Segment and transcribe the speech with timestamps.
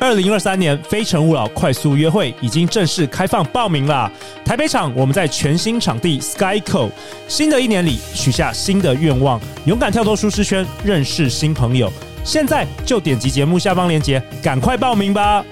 [0.00, 4.08] 二零二三年非诚勿扰快速约会已经正式开放报名啦。
[4.44, 6.88] 台北场我们在全新场地 Skyco。
[7.26, 11.92] 新的一年里许下新的愿望，勇敢跳脱舒适圈，认识新朋友。
[12.22, 15.44] 现在就点击节目下方链接，赶快报名吧！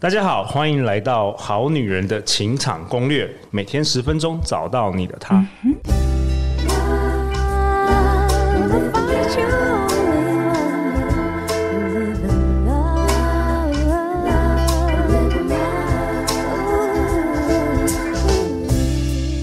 [0.00, 5.36] 大家好，欢迎来到《好女人的情场攻略》，每天十分钟，找到你的他。
[5.62, 5.76] 嗯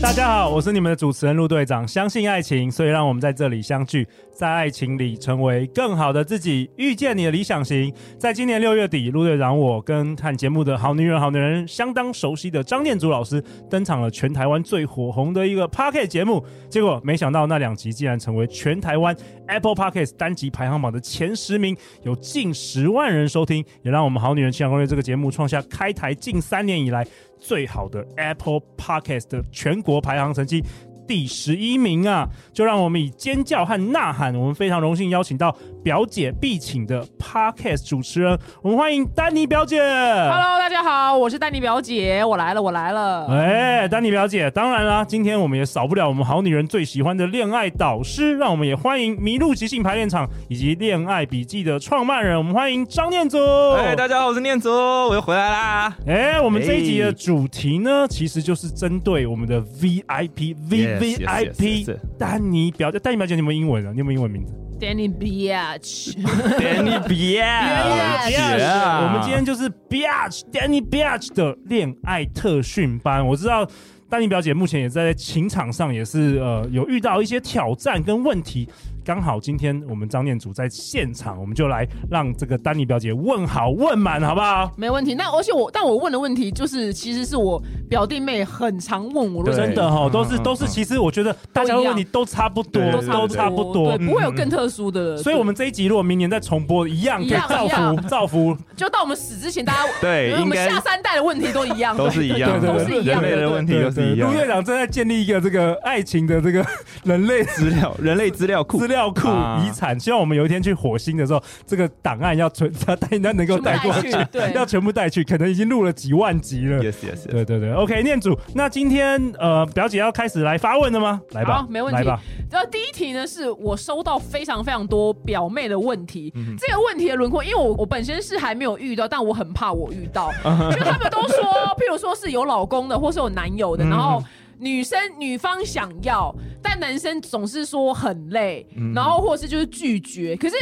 [0.10, 1.88] 大家好，我是你们的主持人陆队长。
[1.88, 7.94] 相信爱情，所以让我们在这里相聚，在爱情里成为更好的自己，遇见你的理想型。
[8.18, 16.44] 在今年六月底，陆队长我跟看节目的好女人、好女人相当熟悉的张念祖老师登场了全台湾最火红的一个 Podcast 节目。
[16.72, 27.06] 结果没想到那两集竟然成为全台湾 Apple Podcast 单集排行榜的前十名，有近十万人收听，也让我们好女人情场攻略这个节目创下开台近三年以来。
[27.40, 30.64] 最好的 Apple Podcast 的全国排行成绩。
[31.10, 32.30] 第十一名啊！
[32.54, 39.80] 就让我们以尖叫和呐喊，我们非常荣幸邀请到表姐必请的 Podcast 主持人，我们欢迎丹尼表姐。
[39.80, 43.26] Hello，大家好，我是丹尼表姐，我来了，我来了。
[43.26, 53.40] 哎，丹尼表姐，当然啦，今天我们也少不了我们好女人最喜欢的恋爱导师，让我们也欢迎迷路即兴排练场以及恋爱笔记的创办人，我们欢迎张念祖。
[53.74, 55.98] 哎，大家好，我是念祖，我又回来啦。
[56.06, 60.99] 哎，我们这一集的主题呢，其实就是针对我们的 VIP V。
[61.00, 63.92] VIP 丹尼表姐，丹尼表姐，你有没有英文啊？
[63.92, 68.62] 你有没有英文名字？Danny Biatch，Danny Biatch，
[69.04, 73.26] 我们今天就是 Biatch，Danny Biatch 的恋爱特训班。
[73.26, 73.68] 我知道
[74.10, 78.70] 丹尼表姐目前也在情场上，也是呃有遇到一些挑战跟问题。
[79.10, 84.72] 刚好今天我们张念祖在现场，我们就来让这个丹妮表姐问好问满，好不好？
[84.76, 85.16] 没问题。
[85.16, 87.60] 那而且我，但我问的问题就是，其实是我
[87.90, 90.68] 表弟妹很常问我的，真的哈，都是都是。
[90.68, 95.18] 其实我觉得大家的问题都差不多，都差不多，不会有更特殊的。
[95.18, 98.56] 所以，我们这一集如果明年再重播，一样可以造福造福。
[98.76, 104.30] 就到我们死之前，大家 对，我们下三代的问题都一样，都是一样，都是一样，人类的问题都是一样。
[104.30, 106.64] 陆院长正在建立一个这个爱情的这个
[107.04, 109.28] 人类资料、人类资料库、资料库
[109.64, 110.00] 遗产。
[110.00, 116.82] 希望我们有一天去火星的时候，这个档案要存，他带他能够带过去，对，要全部带去，可能已经录了几万集了。
[116.82, 117.28] Yes, yes, yes.
[117.28, 121.22] 对对对，OK，念祖，那今天呃，表姐要开始来发问了吗？
[121.34, 122.00] 来吧，没问题。
[122.00, 122.20] 来吧。
[122.50, 126.34] 然后第一题呢，是我收到非常非常多表妹的问题。
[126.36, 131.44] 嗯、这个问题的轮廓，因为我我本身是还没有遇到，但我很怕我遇到， 因为他们都说，
[131.78, 134.24] 譬如说是有老公的，或是有男友的，然后。
[134.60, 140.36] 女生女方想要，但男生总是说很累，嗯、然后或是就是拒绝。
[140.36, 140.56] 可是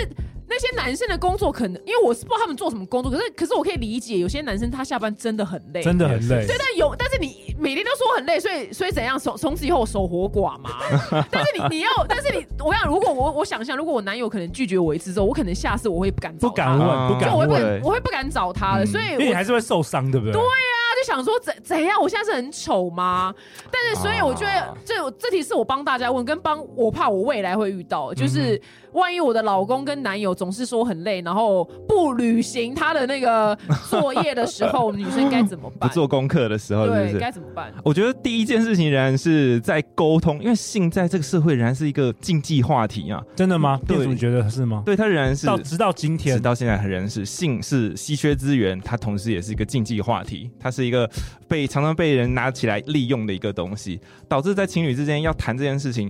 [0.49, 6.45] 那些男生的工作可能，因为我是不知道他们做什么工作，可是可是我可以理解，有些男生他下班真的很累，真的很累。
[6.47, 9.19] 对，但有，但是你每天都说很累，所以所以怎样？
[9.19, 10.69] 从从此以后我守活寡嘛。
[11.29, 20.31] 但是你你要，但是你我想，如果我我想象，如果我男友可能拒绝我一次之后，我可能下次我会不敢找他，不敢问，不敢问，我会不我会不敢找他的，嗯、所以你还是会受伤，对不对？
[20.31, 20.76] 对呀、啊。
[20.97, 22.01] 就想说怎怎样？
[22.01, 23.33] 我现在是很丑吗？
[23.71, 28.59] 但是所以我觉得这这题是我帮大家问，跟帮我怕我未来会遇到，就是
[28.97, 33.55] 万一我的老公跟男友总是说很累，然后不履行他的那个
[33.89, 35.85] 作业的时候，女生该怎么办？
[35.87, 37.71] 不做功课的时候，对，该怎么办？
[37.83, 43.23] 我觉得第一件事情仍然是在沟通，因为性在这个社会仍然是一个禁忌话题啊。
[43.35, 43.79] 真的吗？
[43.87, 44.81] 对，你觉得是吗？
[44.83, 50.87] 对，它仍然是到直到今天，直到现在仍然是性是稀缺资源，它同时也是一个禁忌话题，它是。
[50.87, 51.09] 一个
[51.49, 56.09] 被常常被人拿起来利用的一个东西，导致在情侣之间要谈这件事情，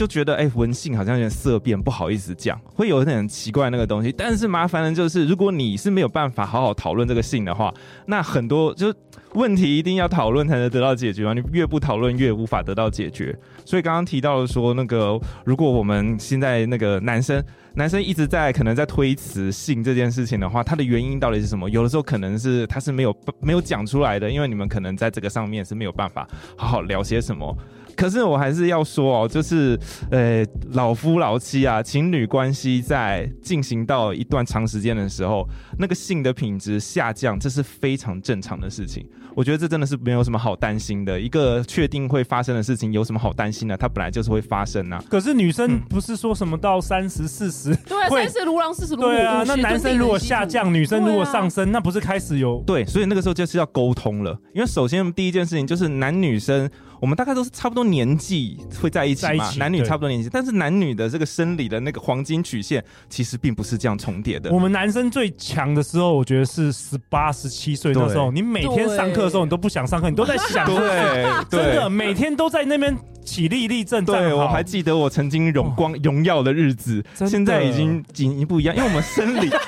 [0.00, 4.10] 就觉得哎，文性好像有点色变，不好意思讲，会有点奇怪那个东西。
[4.10, 7.70] 但是麻烦的就是，如果你是没有办法好好讨论这个性的话，
[8.06, 8.90] 那很多就
[9.34, 11.34] 问题一定要讨论才能得到解决嘛。
[11.34, 13.38] 你越不讨论，越无法得到解决。
[13.66, 17.44] 所以刚刚提到了说，那个如果我们现在那个男生。
[17.74, 21.70] 男生一直在可能在推辞性这件事情的话，他的原因到底是什么？
[21.70, 26.26] 有的时候可能是他是没有没有讲出来的，因为你们可能在这个上面是没有办法
[26.56, 27.56] 好好聊些什么。
[28.00, 29.78] 可是我还是要说哦，就是
[30.10, 30.42] 呃，
[30.72, 35.46] 老夫老妻啊，情侣关系在进行到一段长时间的时候，
[35.78, 39.06] 那个性的品质下降，这是非常正常的事情。
[39.36, 43.76] 我觉得这真的是没有什么好担心的，一个确定会发生的事情，有什么好担心的？
[43.76, 45.04] 它本来就是会发生啊。
[45.10, 49.08] 可是女生不是说什么到三十四十，对，三十如狼，四十如虎。
[49.08, 52.82] 对啊，那男生如果下降，女生如果上升，啊、那不是开始有对？
[52.86, 56.70] 所以那个时候就是要沟通了，因为首先第一件事情就是男女生。
[57.00, 64.50] 我们大概都是差不多年纪会在一起嘛，起男女差不多年纪，但是男女的这个生理的那个黄金曲线其实并不是这样重叠的。
[64.52, 72.94] 我们男生最强的时候，我觉得是十八、十七岁那时候，你每天上课的时候，你都不想上课，你都在想，对， 真的每天都在那边
[73.24, 74.04] 起立立正。
[74.04, 79.48] 对，我还记得我曾经荣光荣耀的日子，现在已经仅一不一样，因为我们生理。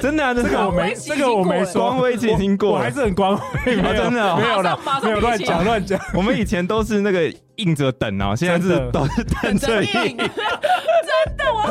[0.00, 5.98] 真的啊，这个我没，这个我没说，光辉期已经过，我还是很光辉，真的没有了，没有乱讲乱讲。
[6.16, 10.16] 我们以前都是那个硬着等啊，现在是都是 等着硬。
[10.16, 11.62] 真的，我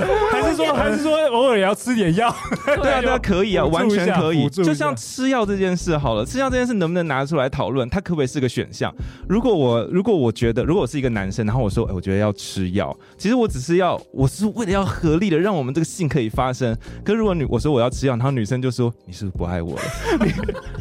[0.66, 2.34] 说 还是说偶尔也要吃点药？
[2.66, 4.50] 对啊， 那可以啊，完全可以。
[4.50, 7.88] 就像吃药这件事好了，吃药这件事能不能拿出来讨论？
[7.90, 8.94] 它可不可以是个选项？
[9.28, 16.76] 如果我如果我觉得，如果我是一个男生，然后我说，哎，我觉得要吃药，其实我只是要，我是为了要合理的让我们这个性可以发生。
[17.04, 19.82] 可是如果女我说我要吃药，然后女生就说，你是不是不爱我了？
[20.20, 20.34] 你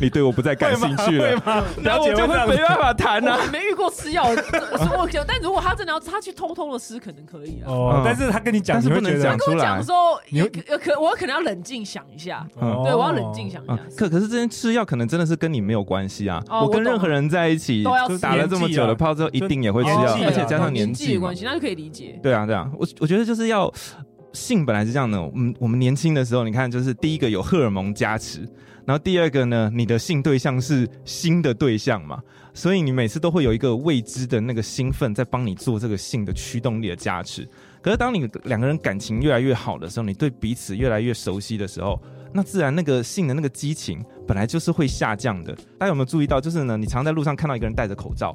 [0.03, 1.31] 你对我不再感兴趣了？
[1.83, 3.39] 然后我就会没办法谈啊。
[3.53, 7.67] 没遇过吃药，我但如果他真的要他去偷偷的吃，可能可以啊。
[7.67, 9.74] 哦，但是他跟你讲，但是不能讲出来。
[9.75, 10.47] 讲的时候，有
[10.79, 13.79] 可我可能要冷静想一下，对，我要冷静想一下。
[13.97, 16.43] 可可是这些吃药可能真的是跟你没有关系啊。
[16.49, 17.85] 我跟任何人在一起，
[18.21, 22.19] 打了这么久的炮之后，一定也会吃药，而且加上年纪关系，那就可以理解。
[22.23, 23.73] 对啊，对啊，我我觉得就是要
[24.32, 25.19] 性本来是这样的。
[25.35, 28.41] 嗯，我们年轻的时候，你看，就是第一个有荷尔蒙加持，
[28.85, 32.21] 然后第二个呢，你的性对象是新的对象嘛。
[32.56, 37.49] 所以你每次都会有一个未知的那个兴奋，在帮你做这个性的驱动力的加持。
[37.85, 42.01] 可是当你两个人感情越来越好的时候，你对彼此越来越熟悉的时候，
[42.33, 45.55] 那自然那个性的那个激情本来就是会下降的。
[45.79, 46.41] 大家有没有注意到？
[46.41, 48.35] 就是呢，你常在路上看到一个人戴着口罩，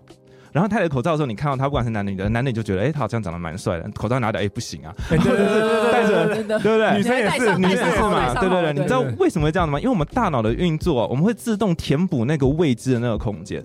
[0.51, 3.89] 然后戴着口罩的时候，你看到他不管是男的女的，男的你就觉得，哎，他好像长得蛮帅的。
[3.89, 6.97] 口罩拿掉，哎，不行啊，对对对对，戴着，对不对？
[6.97, 8.73] 女生也是，女生也是嘛，对对对。
[8.73, 9.79] 你知道为什么会这样的吗？
[9.79, 13.63] 因为我们大脑的运作，我们会自动填补那个未知的那个空间。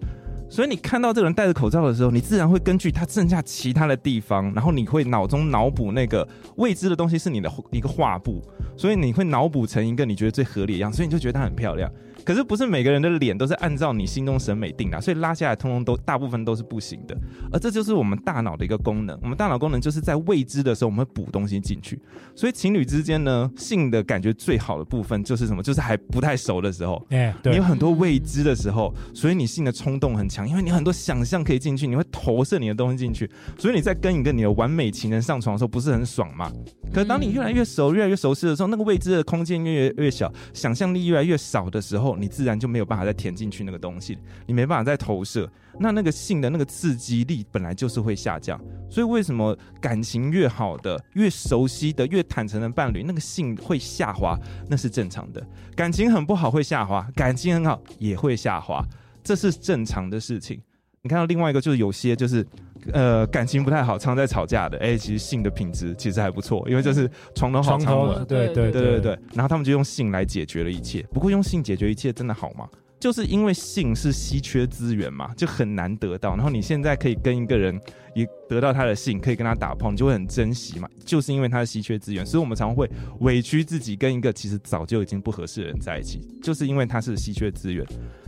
[0.55, 6.25] 所以你看到这个人戴着口罩的时候，你自然会根据他剩下其他的地方，然后你会脑中脑补那个
[6.59, 8.41] 未知的东西是你的一个画布，
[8.77, 11.91] 所以你会脑补成一个你觉得最合理的样子，所以你就觉得她很漂亮。
[12.25, 17.17] 可是不是每个人的脸都是按照你心中审美定的，所以拉下来通通都大部分都是不行的。
[17.53, 22.01] 而这就是我们大脑的一个功能，我们大脑功能就是在未知的时候我们会补东西进去。
[22.35, 25.63] 所以情侣之间呢，性的感觉最好的部分就是什么？
[25.63, 27.05] 就是还不太熟的时候，
[27.45, 36.51] 你有很多未知的时候，所以你性的冲动很强，因为你很多想象可以进去，你会投射你的东西进去，所以你在跟一个你的完美情人上床的时候不是很爽吗？
[36.93, 42.14] 可是当你越来越熟、越来越熟悉的时候，那个未知的空间越来越小，想象力越来越少的时候。
[42.17, 48.61] 你自然就没有办法再填进去那个东西，你没办法再投射，那那个性的那个刺激力本来就是会下降。
[48.91, 54.39] 所以为什么感情越好的、越熟悉的、越坦诚的伴侣，那个性会下滑，
[54.69, 55.45] 那是正常的。
[55.75, 58.85] 感情很不好会下滑，感情很好也会下滑，
[59.23, 60.61] 这是正常的事情。
[61.03, 62.47] 你看到另外一个就是有些就是，
[62.93, 71.03] 呃，感情不太好，常在吵架的，哎、欸，其实性的品质其实还不错，因为就是床头好，床头对对对对对，然后他们就用性来解决了一切。
[71.13, 72.69] 不过用性解决一切真的好吗？
[73.01, 76.35] 就是因为性是稀缺资源嘛，就很难得到。
[76.37, 77.79] 然后你现在可以跟一个人
[78.15, 80.89] 也得到他的性，可以跟他打炮，你就会很珍惜嘛。
[81.05, 82.89] 就是因为他是稀缺资源，所以我们常会
[83.21, 87.85] 委屈自己跟一个其实早就已经不合适的人在一起，就是因为他是稀缺资源，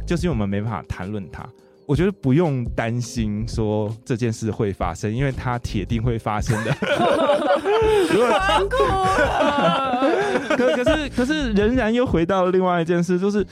[0.07, 1.49] 就是因为我们没办法谈论他。
[1.87, 6.71] 我觉得不用担心说这件事会发生，因为它铁定会发生的。
[8.29, 8.79] 难过。
[10.57, 13.47] 可 可是可是仍然又回到另外一件事，就是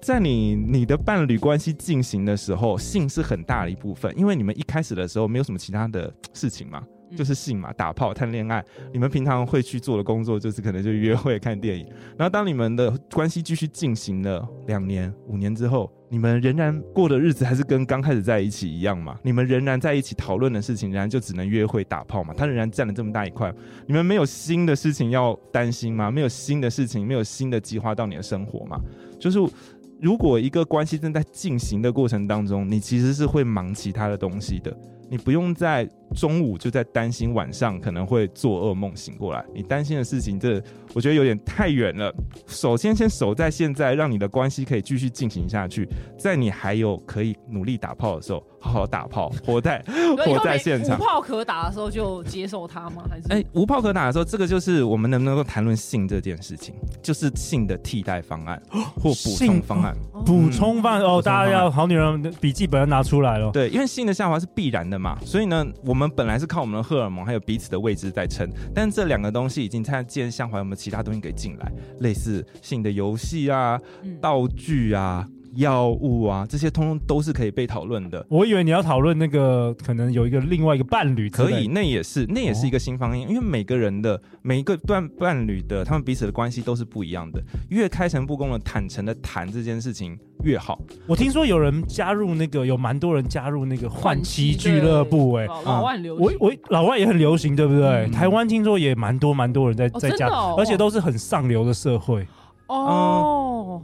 [0.00, 6.82] 在你你的伴侣关系进行的时候，性是很大的一部分，因为你们一开始的时候没有什么其他的事情嘛。
[7.16, 11.84] 就是性嘛，打炮、谈恋爱，你们平常会去做的工作就是可能就约会、看电影。
[12.16, 19.16] 然后当你们的关系继续进行了两年、五年之后，你们仍然过的日子还是跟刚开始在一起一样嘛？
[19.22, 22.34] 你们仍然在一起讨论的事情，仍然就只能约会、打炮嘛？
[22.36, 23.54] 他仍然占了这么大一块，
[23.86, 26.10] 你们没有新的事情要担心吗？
[26.10, 28.76] 没有新的事情，没有新的计划到你的生活吗？
[29.20, 29.38] 就是
[30.00, 34.76] 如果一个关系正在进行的过程当中，你其实是会忙其他的东西的。
[35.10, 39.44] 你不用在中午就在担心晚上可能会做噩梦醒过来。
[39.52, 40.62] 你担心的事情，这
[40.94, 42.14] 我觉得有点太远了。
[42.46, 49.82] 首先，先守在现在，让你的关系可以继续进行下去，在你还有可以努力打炮的时候，好好打炮，活在
[50.24, 50.96] 活在现场。
[50.96, 53.04] 无炮可打的时候就接受它吗？
[53.08, 53.26] 还是？
[53.30, 59.96] 哎、欸，无炮可打的时候，这个就是我们能不能够谈论性这件事情，就是性的替代方案或补充方案。
[60.24, 63.50] 补充方案哦，大家要好女人笔记本要拿出来了。
[63.52, 71.72] 对，因为性的下滑是必然的嘛，所以呢，我们本来是靠我们的荷尔蒙还有彼此的位置在撑，但这两个东西已经在既然下滑，有没有其他东西给进来？
[72.00, 73.80] 类似性的游戏啊、
[74.20, 75.26] 道具啊。
[75.54, 78.24] 药物啊，这些通通都是可以被讨论的。
[78.28, 83.18] 我以为你要讨论那个可能有一个另外一个伴侣，可以，那也是，那也是一个新方案。
[83.18, 87.42] 哦、因为每个人的每一个段伴侣的，他们彼此的关系都是不一样的。
[87.68, 90.78] 越开诚布公的、坦诚的谈这件事情越好。
[91.06, 98.06] 我听说有人加入那个，有蛮多人加入那个换妻俱乐部、欸，哎，老外流行，我我老外也很流行，对不对？
[98.06, 102.26] 嗯、台湾听说也蛮多蛮多人在、哦、在加，哦、而且都是很上流的社会。
[102.66, 103.39] 哦，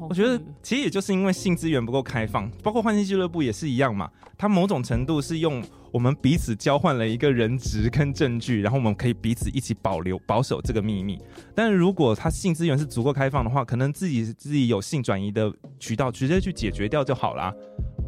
[0.08, 4.10] 我觉得其实也就是因为性资源不够开放，包括换性俱乐部也是一样嘛。
[4.38, 11.18] 它某种程度是用我们彼此交换了一个人质跟证据，然后我们可以彼此一起保留保守这个秘密。
[11.54, 17.52] 但是如果它性资源是足够开放的话，可能自己自己有性转移的渠道，直接去解决掉就好了。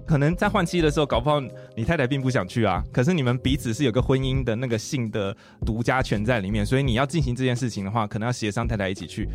[0.09, 1.39] 可能在换妻的时候，搞不好
[1.77, 2.83] 你太太并不想去啊。
[2.91, 5.37] 可是你们彼此是有个婚姻的那个性的
[5.67, 9.29] 独家权在里面，所以你要进行这件事情的话，可能要协商太太一起去。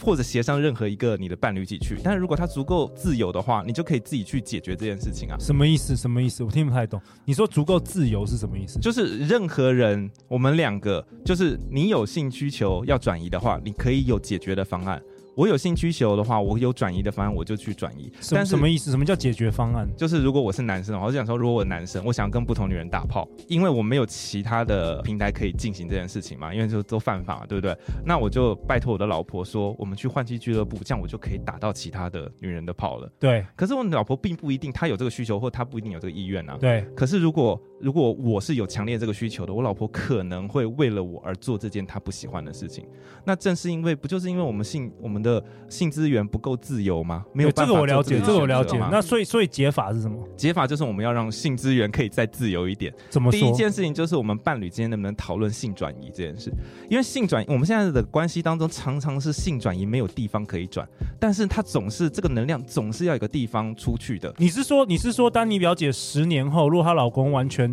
[0.00, 5.36] 或者协商任何一个你的伴侣一起去，但是如果他足够自由的话，你就可以自己去解决这件事情啊。
[5.40, 5.96] 什么意思？
[5.96, 6.44] 什么意思？
[6.44, 7.00] 我听不太懂。
[7.24, 8.78] 你说足够自由是什么意思？
[8.78, 15.00] 就是任何人，我们两个，就是你有性需求要转移的话，你可以有解决的方案。
[15.34, 18.12] 我有性需求的话，我有转移的方案，我就去转移。
[18.30, 18.90] 但是什么意思？
[18.90, 19.88] 什么叫解决方案？
[19.96, 27.76] 就是如果我是男生，我就想说，如果我是男生，我想跟不同女人打炮，因为我没有其他的平台可以进行这件事情嘛，因为就都犯法，对不对？
[28.04, 33.10] 那我就拜托我的老婆说，我们去换妻俱乐部，这样我就可以打到其他的女人的炮了。
[33.18, 33.44] 对。
[33.56, 36.56] 可是我老婆并不一定她有这个需求，或她不一定有这个意愿啊。
[36.60, 36.84] 对。
[36.96, 42.84] 可是如果如果我是有强烈这个需求的，我老婆可能会为了我而做这件她不喜欢的事情。
[43.24, 47.24] 那正是因为不就是因为我们性我们的性资源不够自由吗？
[47.32, 48.78] 没有办法，这个我了解，这个我了解。
[48.90, 50.16] 那所以所以解法是什么？
[50.36, 52.92] 解法就是我们要让性资源可以再自由一点。
[53.08, 53.40] 怎么说？
[53.40, 56.52] 第一件事情就是我们伴侣之间能不能讨论性转移这件事？
[56.88, 60.86] 因为性转移，我们现在的关系当中常常是性转移没有地方可以转，
[61.18, 64.32] 但是它总是这个能量总是要有个地方出去的。
[64.36, 67.69] 你是说你是说丹妮表姐十年后，如果她老公完全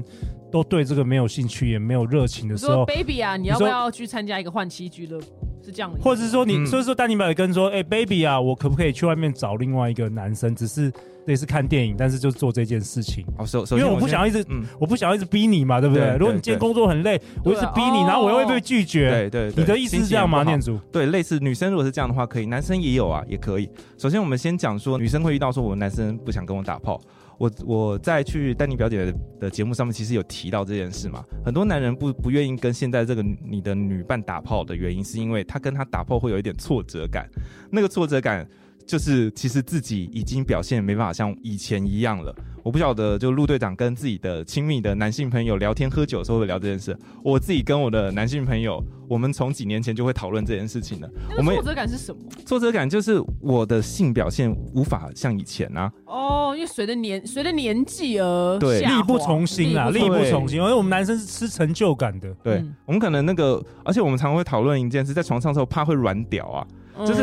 [0.51, 5.25] 都对这个没有兴趣，也没有热情的时候，baby 啊，你要不要去参加一个换妻俱乐部？
[5.63, 10.55] 是这样的，或者是说你，所以说丹尼表也跟说，哎，baby 啊，我可不可以去外面找另外一个男生？
[10.55, 10.89] 只是
[11.25, 13.25] 类似看电影，但是就做这件事情。
[13.37, 14.45] 哦，首先，因为我不想要一直，
[14.79, 16.15] 我不想要一直逼你嘛，对不对？
[16.17, 19.09] 如果你今天工作很累，我一直逼你，然后我又会被拒绝。
[19.09, 20.41] 对对，你的意思是这样吗？
[20.43, 20.77] 念祖？
[20.89, 23.69] 对，类似女生如果是这样的话，可以，男生也有啊，也可以。
[23.97, 26.97] 首先，我们先讲说，女生会遇到说，我男生不想跟我打炮。
[27.37, 31.23] 我我在去丹尼表姐的节目上面，其实有提到这件事嘛。
[31.45, 37.29] 很多男人不不愿意跟现在这个你的女伴打炮的原因，是因为他跟她打炮会有一点挫折感，
[37.71, 38.47] 那个挫折感。
[38.87, 42.33] 就是其实自己已经表现没办法像以前一样了。
[42.63, 46.97] 我不晓得，就陆队长跟自己的亲密的男性朋友聊天喝酒的时候会聊这件事。
[47.23, 51.09] 我自己跟我的男性朋友，我们从几年前就会讨论这件事情了。
[51.29, 52.21] 那个挫折感是什么？
[52.45, 55.89] 挫折感就是我的性表现无法像以前啊。
[56.05, 60.57] 哦，因为随着年随着年纪而对力不从心啊，力不从心。
[60.57, 62.33] 因为我们男生是吃成就感的。
[62.43, 66.67] 对，嗯、我们可能那个，而且我们常会讨论一件事，在床上的时候怕会软屌啊。
[67.05, 67.21] 就是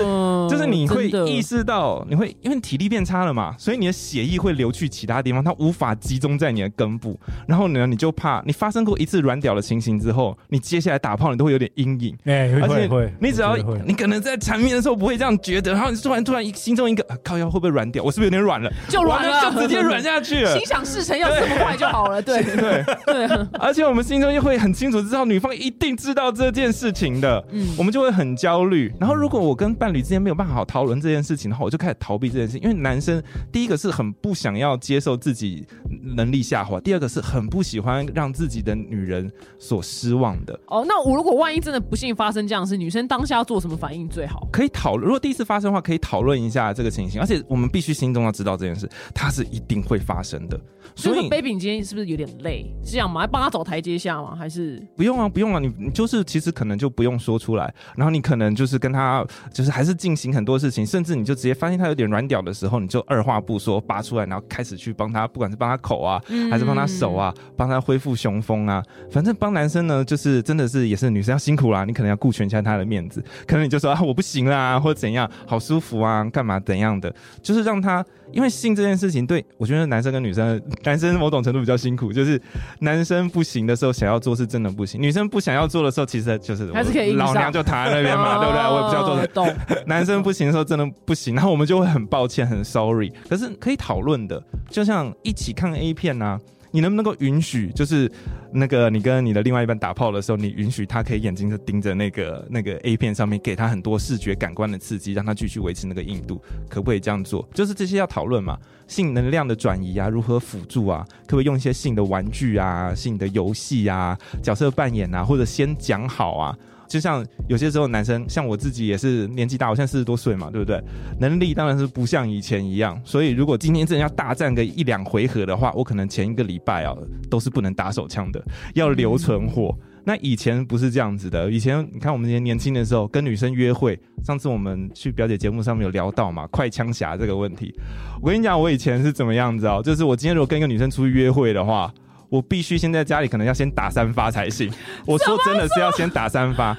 [0.49, 7.19] 就是你会意识到，你会因为体力变差了嘛，所以你的血液会流去其他地方，它无法集中在你的根部。
[7.47, 12.17] 然后呢，你就怕你发生过一次软屌的情形之后，你接下来打炮你都会有点阴影。
[12.25, 12.85] 哎，而且。
[13.19, 18.03] 你只要你可能在缠绵的时候不会这样觉得，然后你突然突然心中一个靠腰会不会软屌？
[18.03, 18.71] 我是不是有点软了？
[18.89, 20.57] 就软了，就直接软下去了。
[20.57, 23.47] 心想事成要这么快就好了，对 对对。
[23.59, 28.93] 而且我们心中又会很清楚知道女方一定知道这件事情的，嗯，我们就会很焦虑。
[29.01, 30.55] 然后如果我跟伴侣之间没有办法。
[30.55, 32.63] 好讨论这件事情然后，我就开始逃避这件事情。
[32.63, 35.67] 因为男生第一个是很不想要接受自己
[36.15, 40.57] 能力下滑，第二个是很不喜欢让自己的女人所失望的。
[40.69, 44.47] 哦，那我如果万一真的不幸发生这样的事，女生当下要做什么反应最好？
[44.53, 47.21] 可以讨论，如果第一次发生的话，可以讨论一下这个情形。
[47.21, 50.61] 而且我们必须心中要知道这件事，它是一定会发生的。
[50.95, 52.73] 所以，baby，你今天是不是有点累？
[52.85, 53.23] 是这样吗？
[53.23, 54.37] 还帮他找台阶下吗？
[54.37, 68.83] 还是不用啊，不用啊，你你就是其实可能就不用说出来，然后你可能就是跟他就是还是进行很多事情，甚至你就直接发现他有点软屌的时候，你就二话不说拔出来，然后开始去帮他，不管是帮他口啊，还是帮他手啊，帮他恢复雄风啊。
[69.11, 78.05] 反正帮男生呢，就是真的是也是女生要辛苦啦，你可能要顾全一下他的面子，可能你就说啊我不行啦，或者怎样，好舒服啊，干嘛怎样的，就是让他。
[78.33, 82.41] 因为性这件事情，对我觉得男生跟女生，男生某种程度比较辛苦，就是
[82.81, 87.13] 男生不行的时候想要做是真的不行，女生不想要做的时候，其实就是还是可以。
[87.13, 88.63] 老娘就躺在那边嘛， 对不对？
[88.63, 89.27] 我也不知道做。
[89.29, 89.55] 懂。
[89.87, 93.13] 男生不行的时候真的不行，然后我们就会很抱歉，很 sorry。
[93.29, 96.41] 可是可以讨论的，就像一起看 A 片呐、啊。
[96.75, 98.11] 你能不能够允许，就是
[98.51, 107.49] 那个你跟你的另外一半打炮的时候，你允许他可以眼睛就盯着那个那个 A 片上面，给他很多视觉感官的刺激，让他继续维持那个硬度，可不可以这样做？
[107.55, 116.59] 就是这些要讨论嘛，性能量的转移啊，如何辅助啊，可不可以用一些性的玩具啊，性的游戏啊，角色扮演啊，或者先讲好啊？
[116.89, 120.83] 就像有些时候男生，像我自己也是年纪大，我现在四十多岁嘛，对不对？
[121.19, 126.95] 能力当然是不像以前一样，所以如果今天真的要大战个一两回合的话，我可能前一个礼拜啊
[127.31, 129.77] 都是不能打手枪的，要留存货。
[130.07, 137.75] 那以前不是这样子的，以前你看我们年年轻的时候跟女生约会，上次我们去表姐节目上面有聊到嘛，快枪侠这个问题。
[138.21, 141.93] 我跟你讲，我以前是怎么样子哦，就是我今天如果跟一个女生出去约会的话。
[142.35, 144.69] 我必须先在家里，可能要先打三发才行。
[145.07, 146.77] 我说真的是要先打三发，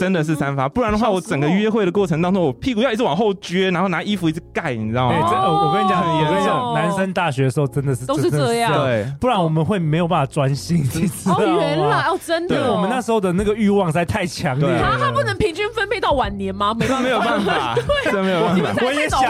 [0.00, 5.14] 真的是三发，不然的话，我整个约会的过程当中，我屁股要一直往后撅，然后拿衣服一直盖，你知道吗？
[5.14, 10.88] 欸、我跟你讲，我跟你讲，男生大学的时候真的是都是这样，对，不然我们会没有办法专心。
[11.26, 14.80] 哦，原来哦，真的，对，我们那时候的那个欲望实在太强烈了。
[14.82, 16.72] 他他不能平均分配到晚年吗？
[16.80, 18.86] 没办法，没有办法， 对，真没有办法。
[18.86, 19.20] 我也想，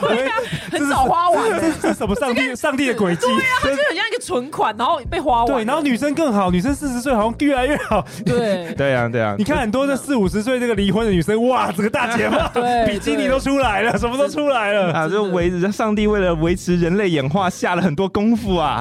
[0.00, 0.32] 对呀，
[0.72, 3.26] 很早花完，这是什么上帝上帝的轨迹？
[3.26, 5.46] 对呀，他就很像一个存款，然后被花完。
[5.46, 8.02] 对，然后女生更好，女生四十岁好像越来越好。
[8.24, 9.34] 对， 对啊，对啊。
[9.36, 15.08] 你看很多这四五十岁这个离婚的女生，哇，这个大姐 嘛，对， 比基尼都出来了，什么都出来了啊！
[15.08, 18.80] 就维上帝为了维持人类演化下了很多功夫啊。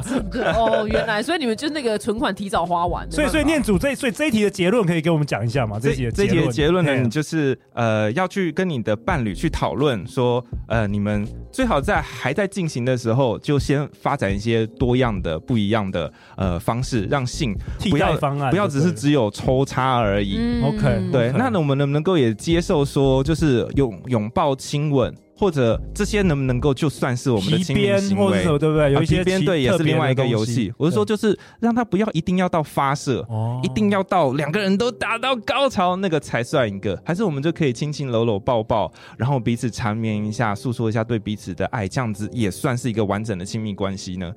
[0.56, 3.10] 哦， 原来，所以你们就是那个存款提早花完。
[3.10, 5.80] 所以，所以念祖这，所以这一题的结论可以给我们讲一下吗？
[5.82, 17.58] 这一题的这一题的结论呢，你就是呃要去跟你的伴侣去讨论说，呃，你们最好在还在进行的时候，就先发展一些多样的、不一样的呃方式，让性。
[17.90, 20.38] 不要方案，不要只是只有抽插而已。
[20.38, 21.23] 嗯、OK，对。
[21.32, 28.92] 那我们能不能够也接受说，就是拥拥抱、亲吻，或者这些能不能够就算是我们的亲密行为，对不对？
[28.92, 30.74] 有一些边对也是另外一个游戏。
[30.78, 33.26] 我是说，就是让他不要一定要到发射，
[33.64, 44.34] 一定要到两个人都达到高潮那个才算一个，还是我们就可以亲亲搂搂抱抱，然后彼此缠绵一下，诉说一下对彼此的爱，这样子也算是一个完整的亲密关系呢？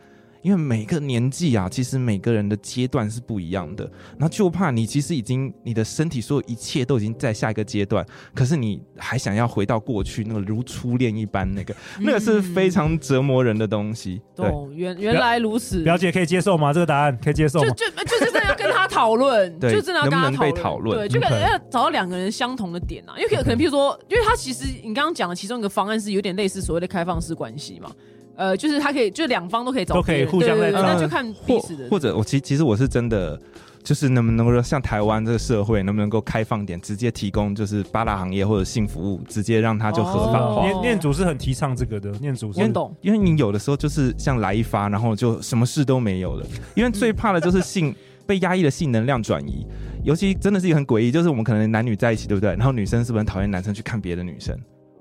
[0.47, 3.91] 因为每个年纪啊，其实每个人的阶段是不一样的。
[4.17, 14.23] 那就怕你其实已经你的身体所有一切都已经在下一个阶段，可是你还想要回到过去那个如初恋一般那个，那个是非常折磨人的东西。
[14.37, 15.83] 对，原原来如此。
[15.83, 16.73] 表姐可以接受吗？
[16.73, 17.69] 这个答案可以接受吗？
[17.71, 20.97] 就就就真的要跟他讨论，就真的要跟他讨论。
[20.97, 23.19] 对，就可能要找到两个人相同的点啊。
[23.19, 27.91] 因为可能，譬如说，因为他其实你刚刚讲的其中一个方案是有点类似所谓的开放式关系嘛。
[28.37, 31.89] 呃，就是他可以，就两方都可以找，都可以互相在，那就看彼此的。
[31.91, 33.41] 或者我其其实我是真的，
[33.83, 40.63] 就是能不能够像台湾这个社会，能不能够开放点，直接提供就是八大行业或者性服务，直接让他就合法化。
[40.67, 42.59] 念念祖是很提倡这个的，念祖是。
[42.59, 46.47] 念懂，因为你有的时候就是像来一发，然后就什么事都没有了。
[46.75, 47.95] 因为最怕的就是性
[48.27, 49.67] 被压抑的性能量转移，
[50.05, 52.51] 尤其真的是一个很诡异，就是我们可能男女在一起，对不对？
[52.51, 54.55] 然后女生是不是很讨厌男生去看别的女生？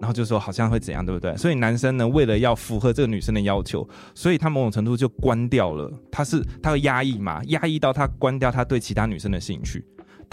[0.05, 1.35] 然后就说好像会怎样，对不对？
[1.35, 5.91] 所以男生呢，为了要符合这个女生的要求，所以他某种程度就关掉了。
[6.11, 7.43] 他是他会压抑嘛？
[7.45, 9.83] 压抑到他关掉他对其他女生的兴趣。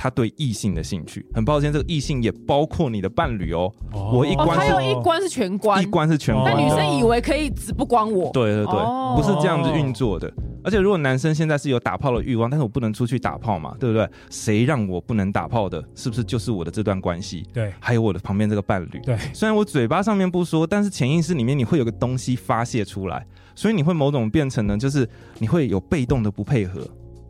[0.02, 3.72] 他对异性的兴趣，很抱歉，这个异性也包括你的伴侣哦。
[3.92, 6.52] 哦我一关是，他有一关是全关，一关是全关。
[6.52, 8.28] 但女生以为可以只不关我。
[8.32, 10.28] 对对对，哦、不是这样子运作的。
[10.64, 14.08] 而且如果男生现在是有打炮的欲望，但是我不能出去打炮嘛，对不对？
[14.28, 15.80] 谁让我不能打炮的？
[15.94, 17.46] 是不是就是我的这段关系？
[17.54, 19.00] 对，还有我的旁边这个伴侣。
[19.04, 26.80] 对，虽然我嘴巴上面不说，但是潜意识里面你会有个东西发泄出来，所以你会某种变成呢，就是你会有被动的不配合。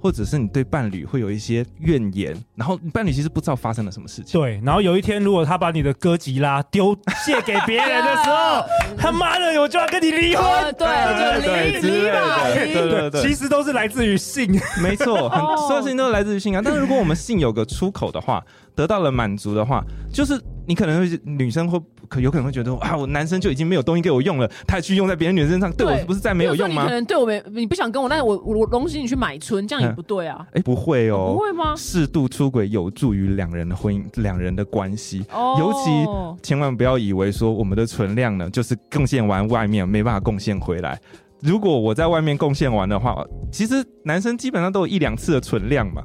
[0.02, 4.40] 或者是你对伴侣会有一些怨言，然后伴侣其实不知道发生了什么事情。
[4.40, 6.92] 对，然后有一天如果他把你的哥吉拉丢
[7.24, 8.64] 借给别人的时候，
[8.98, 10.44] 他妈的，我就要跟你离婚。
[10.76, 16.60] 对，离离吧，对对对，其实都是来自于性，没错，很所有事情都是来自于性啊。
[16.64, 20.42] 但是如果我们性有个出口的话，得到了满足的话，就是。
[20.66, 26.83] 你可能会女生会可有可能会觉得啊，我男生就已经没有东西给我用了，他还去用在别人女生身上，对我不是再没有用吗？
[26.83, 30.46] 你可能对我没，你不想跟我，但是我我容许你去买春，这样也不对啊。
[30.53, 31.75] 哎，不会哦，不会吗？
[31.77, 35.25] 适度出轨有助于两人的婚姻，两人的关系。
[35.33, 41.01] 哦，尤其千万不要以为说我们的存量呢，就是贡献完外面没办法贡献回来。
[41.40, 46.01] 如果我在外面贡献完的话，其实男生基本上都有一两次的存量嘛。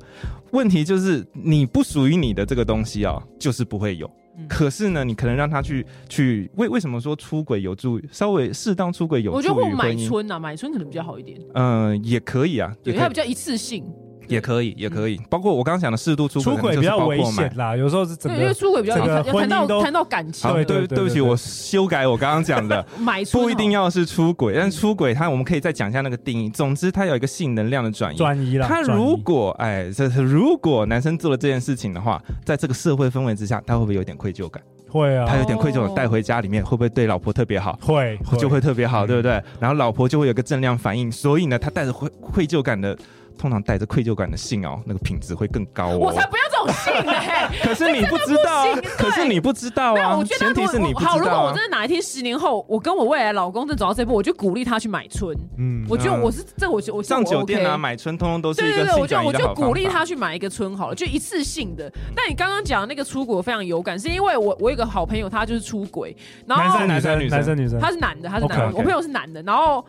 [0.51, 4.09] 问题就是你不属于你的这个东西啊，就是不会有。
[4.47, 9.37] 可是呢，你可能让他去去为为什么说出轨有助于稍微适当出轨有助于？
[9.37, 11.39] 我觉得或买春啊，买春可能比较好一点。
[11.53, 13.83] 嗯、呃，也可以啊，对，它比较一次性。
[14.27, 17.75] 也可以，也可以，包括我刚刚讲的适度出轨，出轨比较危险啦。
[17.75, 20.51] 有时候是整个，因为出轨比较谈到谈到感情。
[20.53, 26.49] 对对对不起，我修改我刚刚讲的， 买不一定要是出轨，但出轨它我们可以再讲一下那个定义。
[26.49, 28.17] 总之，它有一个性能量的转移。
[28.17, 28.67] 转移了。
[28.67, 34.61] 他如果哎，这是如果男生做了这件事情的话，在这个社会氛围之下，他会不会有点愧疚感？
[34.89, 35.25] 会啊。
[35.27, 37.77] 他有点愧疚带回家里面，会不会对老婆特别好？
[37.81, 39.41] 会，就会特别好，对不对？
[39.59, 42.97] 然后老婆就会有个正量反应，所以呢，他带着愧愧疚感的。
[43.37, 45.97] 通常带着愧疚感的信哦，那个品质会更高哦。
[45.97, 46.46] 我才不要
[47.63, 48.65] 可是你不知道，
[48.97, 50.23] 可是你不知道啊。
[50.25, 51.11] 前提是你不知道。
[51.11, 55.37] 好，如果我真的哪一天十年后，我跟我未来老公正走到这步，我就鼓励他去买春。
[55.57, 59.61] 嗯，我觉得我是这，我我上酒店啊买春，通通都是一个性转移的好方法。
[59.61, 61.91] 我就鼓励他去买一个春好了，就一次性的。
[62.15, 66.15] 但你刚刚讲的那个出轨非常有感，是因为我我有个好朋友，他就是出轨，
[66.47, 69.85] 然后男生女生男生女生，他是男的，他是男的，我朋友是男的，然后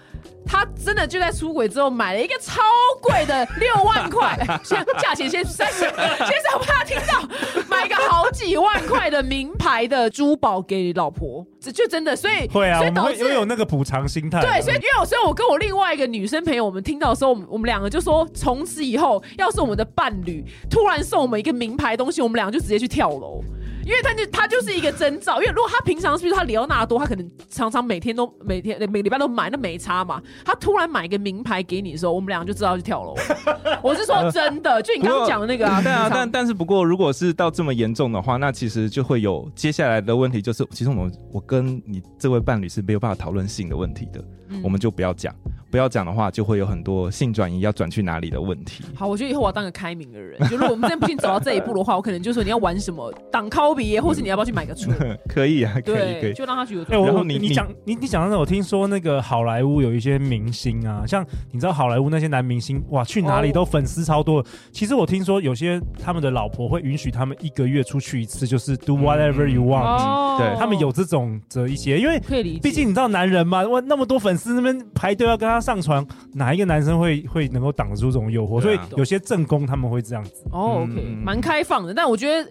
[0.46, 2.60] 他真的就在出轨之后买了一个超
[3.00, 4.18] 贵的六万块。
[4.18, 7.22] 块，先价钱先三十，先生怕他听到，
[7.68, 14.40] 买一个好几万块的名牌的珠宝给老婆，这就真的，所以会啊，所以导致我们会有那个补偿心态。
[14.40, 23.42] 对，所以因为有时候我跟我另外一个女生朋友，我们听到的时候，我们我们两个就说，从此以后，要是我们的伴侣突然送我们一个名牌东西，我们两个就直接去跳楼。
[23.88, 30.20] 因为他就他就是一个征兆，因为如果他平常是比如他里奥纳多，他可能常常每天都每天每礼拜都买，那没差嘛。
[30.44, 33.14] 他突然买一个名牌给你的时候，我们俩就知道去跳楼。
[33.82, 45.34] 我是说真的，就你刚刚讲的那个啊，对啊，但但是不过，如果是到这么严重的话，那其实就会有接下来的问题，就是其实我们我跟你这位伴侣是没有办法讨论性的问题的，嗯、我们就不要讲。
[45.70, 48.84] 不要讲的话，就会有很多性转移要转去哪里的问题。
[48.94, 50.38] 好，我觉得以后我要当个开明的人。
[50.48, 54.90] 就如果我们真的不幸走到这一步的话，我可能就说你要玩什么挡靠别，或是你要不要去买个车？
[55.28, 56.82] 可以啊，可以，可以，就让他觉得。
[56.84, 64.44] 哎，然后你你讲你你讲到那，我听说那个好莱坞有一些明星啊，像你知道好莱坞那些男明星，哇，去哪里都粉丝超多。
[64.72, 70.38] 其实我听说有些他们的老婆会允许他们一个月出去一次，就是 do whatever you want。
[70.38, 72.18] 对，他们有这种的一些，因为
[72.62, 76.06] 毕竟你知道男人嘛，哇，那么多粉丝那边排队要跟他上床。
[76.32, 78.60] 哪一个男生会会能够挡得住这种诱惑？
[78.60, 80.44] 所以有些正宫他们会这样子。
[80.52, 81.92] 哦，OK，蛮开放的。
[81.94, 82.50] 但我觉得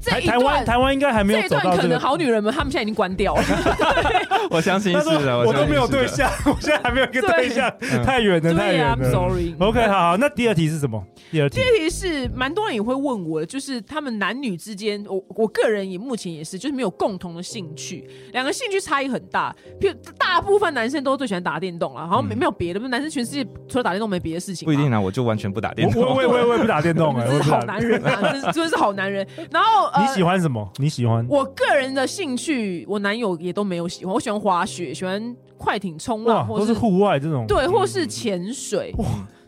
[0.00, 3.42] 这一台湾台湾应该还没有这一段，可能好女人们他们现在已经关掉了。
[4.50, 7.72] 我相信是的，我都没有对象， 我现在还没有一个对象，
[8.04, 9.10] 太远了，太远了。
[9.10, 9.54] Sorry。
[9.58, 11.02] OK，好，好，那第二题是什么？
[11.30, 19.54] 第二题，第二题是蛮多人也会问我的，就是他们男女之间，我我个人也目前也是，就是没有共同的兴趣，两个兴趣差异很大。
[19.80, 24.66] 譬如大部分男生都最喜欢打电动了，好像没没有别的，男生全世界除了打电动没别的事情。
[24.66, 26.02] 不一定啊，我就完全不打电动。
[26.02, 29.26] 我我我我也不打电动，真是好男人啊，这真的是好男人。
[29.50, 30.68] 然后你喜欢什么？
[30.78, 31.26] 你喜欢？
[31.28, 34.14] 我个人的兴趣，我男友也都没有喜欢。
[34.14, 38.94] 我喜欢滑雪，喜欢快艇冲浪，或是户外这种，对，或是潜水。
[38.98, 39.04] 哇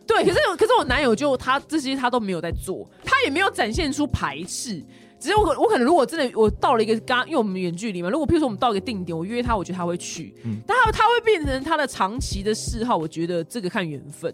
[0.06, 4.82] 对，可是可是我男友就他这些他都没有在做，他也没有展现出排斥。
[5.20, 12.96] 只是我可我可能如果真的我到了一个刚，因为我们远距离嘛，如果譬如说我们到一个定点，我约他，我觉得他会去，嗯、但他他会变成他的长期的嗜好。
[12.96, 14.32] 我觉得这个看缘分。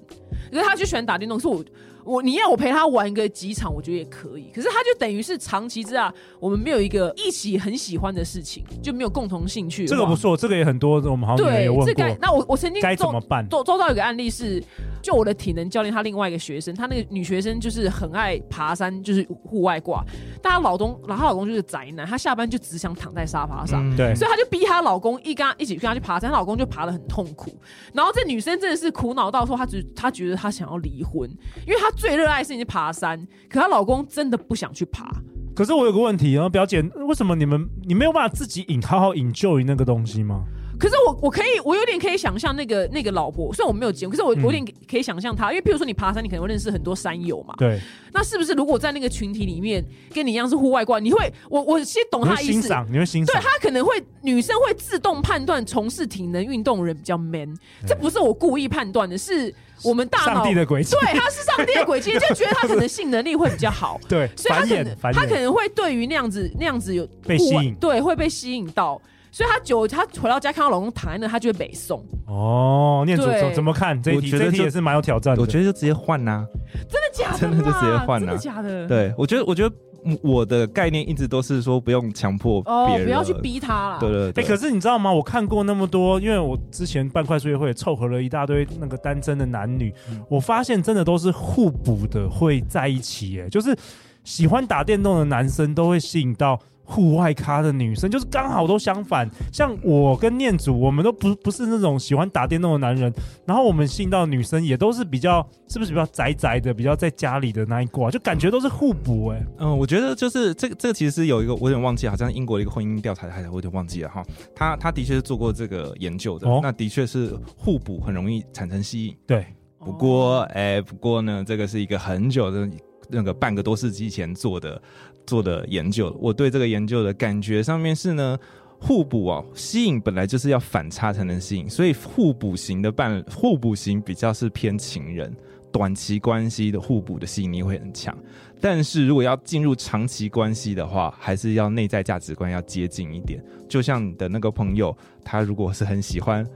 [0.52, 1.64] 可是他就喜欢打电动，是我
[2.04, 4.50] 我你要我陪他玩个几场，我觉得也可以。
[4.54, 9.86] 可是他就等于是长期之下，我们没有一个一起很喜欢的事情，就没有共同兴趣。
[9.86, 11.86] 这个不错，这个也很多，我们好像没有问过。
[11.86, 13.48] 对，这个那我我曾经该怎么办？
[13.48, 14.62] 周周遭有个案例是。
[15.04, 20.02] 就我的体能教练，他另外一个学生，他那个女学生就是很爱爬山，就是户外挂。
[20.40, 23.86] 但她老公，然后她老公就是宅男，她下班就只想躺在沙发上。
[23.86, 27.54] 嗯、对，所以她就逼她老公一跟她一起跟她去爬山，她老公就爬得很痛苦。
[27.92, 31.28] 然后这女生真的是苦恼到说，她觉她觉得她想要离婚，
[31.66, 35.10] 因为她最热爱的事情是爬山，可她老公真的不想去爬。
[35.54, 40.44] 可是我有个问题然后，表姐，为什么你们你没有办法自己引好好引救于那个东西吗？
[40.84, 47.54] 可是我我可以我有点可以想象那个那个老伯，虽然我没有结婚，可是我我有点可以想象他，因为譬如说你爬山，你可能会认识很多山友嘛。
[47.56, 47.80] 对。
[48.12, 52.52] 那是不是如果在那个群体里面跟你一样是户外挂，你会我我先懂他意思。
[52.52, 53.34] 欣赏，你会欣赏。
[53.34, 60.94] 对，他可能会女生会自动判断从事体能运动的人比较 man，这不是我故意判断的，是我们大脑的轨迹。
[61.00, 63.98] 对，他是上帝的轨迹，就觉得他可能性能力会比较好。
[64.06, 69.00] 对，所以他可能他可能会对于那样子那样子有被吸引，对，会被吸引到。
[69.34, 72.06] 所以她久，她回到家看到老公躺在那，她就会北宋。
[72.28, 74.30] 哦，念祖怎怎么看这一题？
[74.30, 75.42] 这题也是蛮有挑战的。
[75.42, 76.46] 我觉得就直接换呐，
[76.88, 77.38] 真的假的？
[77.40, 78.86] 真的就直接换呐，真的假的？
[78.86, 79.74] 对，我觉得，我觉得
[80.22, 83.98] 我的概念一直都是说不用强迫哦别，人，不要去逼他啦。
[83.98, 84.44] 对对对。
[84.44, 85.12] 哎、可是你知道吗？
[85.12, 93.40] 我看过那么多，因为我之前办快速约会，凑合了一大堆那个单身的男女，嗯我发现真的都是互补的，会在一起。
[93.40, 93.76] 哎，就是
[94.22, 99.28] 喜欢打电动的男生都会吸引到户外咖的女生，就是刚好都相反。
[99.52, 103.12] 像我跟念祖，我们都不不是那种喜欢打电动的男人，
[103.46, 109.28] 然后我们吸引到的女生也都是比较，是不是比较宅宅的，比较在家里的那一挂，就感觉都是互补。
[109.28, 114.22] 哎，嗯，我觉得就是这个这个其实是有一个，我有点忘记，好像英国的一个婚姻调查，还我有点忘记了哈。
[114.54, 119.16] 他他的确是做过这个研究的，哦那的确是互补很容易产生吸引。
[119.26, 119.46] 对，
[119.84, 122.68] 不过，哎、不过呢，这个是一个很久的
[123.08, 124.80] 那个半个多世纪前做的
[125.26, 126.16] 做的研究。
[126.18, 128.38] 我对这个研究的感觉上面是呢，
[128.80, 135.36] 互补哦，吸引本来就是要反差才能吸引，所以互补型的伴，互补型比较是偏情人，
[135.70, 138.16] 短期关系的互补的吸引力会很强。
[138.62, 143.44] 但是如果要进入长期关系的话，还是要内在价值观要接近一点。
[143.68, 146.46] 就像你的那个朋友，他如果是很喜欢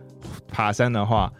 [0.48, 1.30] 爬山的话。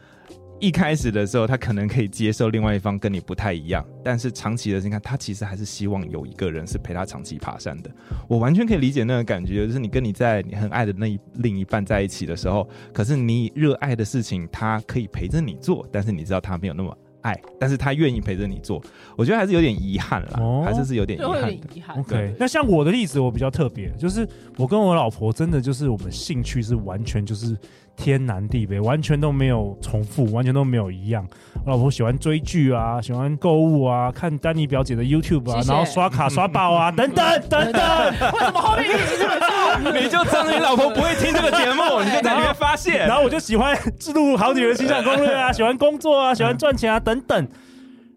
[0.61, 7.91] 一开始的时候，他可能可以接受另外一方跟你不太一样，但是长期的，你看他其实还是希望有一个人是陪他长期爬山的。
[8.27, 18.83] 我完全可以理解那个感觉，就是你跟你在你很爱的那一另一半在一起的时候，可是你热爱的事情，他可以陪着你做，但是你知道他没有那么爱，但是他愿意陪着你做，
[19.17, 21.53] 我觉得还是有点遗憾啦，哦、还是是有点遗憾的。
[21.75, 21.99] 遗憾。
[22.01, 27.57] OK，那像我的例子，我比较特别，就是我跟我老婆真的就是我们兴趣是完全就是
[27.99, 31.27] 天南地北，完全都没有重复，完全都没有一样。
[31.67, 37.83] 我老婆喜欢追剧啊，喜欢购物啊，看丹尼表姐的 YouTube 啊，谢谢然后刷卡 刷爆啊，等 等等等。
[38.33, 39.95] 为什么后面一直这么重？
[39.95, 43.07] 你就仗着你老婆不会听这个节目，你就在里面发现。
[43.07, 47.49] 然后我就喜欢制度好女人形象攻略啊，喜欢工作啊，喜欢赚钱啊，等等。